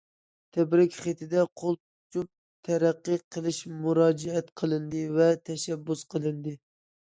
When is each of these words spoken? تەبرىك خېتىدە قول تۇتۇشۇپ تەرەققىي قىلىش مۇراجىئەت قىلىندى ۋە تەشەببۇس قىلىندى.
تەبرىك 0.55 0.95
خېتىدە 1.01 1.43
قول 1.63 1.77
تۇتۇشۇپ 1.81 2.65
تەرەققىي 2.71 3.21
قىلىش 3.37 3.61
مۇراجىئەت 3.85 4.53
قىلىندى 4.63 5.07
ۋە 5.21 5.33
تەشەببۇس 5.51 6.07
قىلىندى. 6.17 6.61